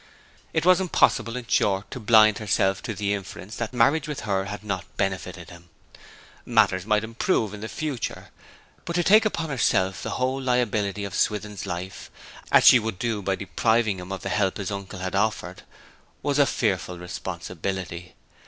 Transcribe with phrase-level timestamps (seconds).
[0.51, 4.45] It was impossible, in short, to blind herself to the inference that marriage with her
[4.45, 5.69] had not benefited him.
[6.43, 8.29] Matters might improve in the future;
[8.85, 12.09] but to take upon herself the whole liability of Swithin's life,
[12.51, 15.61] as she would do by depriving him of the help his uncle had offered,
[16.23, 18.15] was a fearful responsibility.